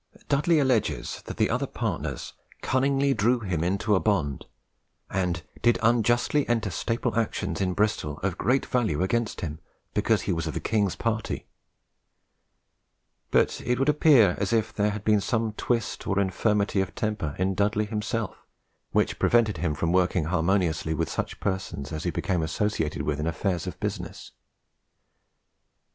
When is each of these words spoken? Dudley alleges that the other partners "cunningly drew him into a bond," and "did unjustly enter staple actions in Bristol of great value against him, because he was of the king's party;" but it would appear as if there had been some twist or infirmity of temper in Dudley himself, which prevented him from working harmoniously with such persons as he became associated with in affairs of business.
Dudley 0.29 0.57
alleges 0.57 1.21
that 1.27 1.37
the 1.37 1.51
other 1.51 1.67
partners 1.67 2.33
"cunningly 2.63 3.13
drew 3.13 3.41
him 3.41 3.63
into 3.63 3.93
a 3.93 3.99
bond," 3.99 4.47
and 5.11 5.43
"did 5.61 5.77
unjustly 5.83 6.49
enter 6.49 6.71
staple 6.71 7.15
actions 7.15 7.61
in 7.61 7.75
Bristol 7.75 8.17
of 8.23 8.35
great 8.35 8.65
value 8.65 9.03
against 9.03 9.41
him, 9.41 9.59
because 9.93 10.23
he 10.23 10.31
was 10.33 10.47
of 10.47 10.55
the 10.55 10.59
king's 10.59 10.95
party;" 10.95 11.45
but 13.29 13.61
it 13.63 13.77
would 13.77 13.89
appear 13.89 14.33
as 14.39 14.51
if 14.51 14.73
there 14.73 14.89
had 14.89 15.03
been 15.03 15.21
some 15.21 15.53
twist 15.53 16.07
or 16.07 16.19
infirmity 16.19 16.81
of 16.81 16.95
temper 16.95 17.35
in 17.37 17.53
Dudley 17.53 17.85
himself, 17.85 18.35
which 18.93 19.19
prevented 19.19 19.57
him 19.57 19.75
from 19.75 19.91
working 19.91 20.23
harmoniously 20.25 20.95
with 20.95 21.11
such 21.11 21.39
persons 21.39 21.91
as 21.91 22.05
he 22.05 22.09
became 22.09 22.41
associated 22.41 23.03
with 23.03 23.19
in 23.19 23.27
affairs 23.27 23.67
of 23.67 23.79
business. 23.79 24.31